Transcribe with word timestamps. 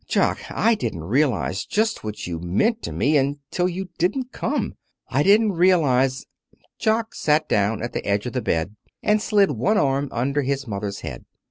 Jock, 0.07 0.39
I 0.49 0.73
didn't 0.73 1.03
realize 1.03 1.63
just 1.63 2.03
what 2.03 2.25
you 2.25 2.39
meant 2.39 2.81
to 2.81 2.91
me 2.91 3.17
until 3.17 3.69
you 3.69 3.89
didn't 3.99 4.31
come. 4.31 4.73
I 5.07 5.21
didn't 5.21 5.51
realize" 5.51 6.25
Jock 6.81 7.13
sat 7.13 7.47
down 7.47 7.83
at 7.83 7.93
the 7.93 8.03
edge 8.03 8.25
of 8.25 8.33
the 8.33 8.41
bed, 8.41 8.75
and 9.03 9.21
slid 9.21 9.51
one 9.51 9.77
arm 9.77 10.09
under 10.11 10.41
his 10.41 10.65
mother's 10.65 11.01
head. 11.01 11.25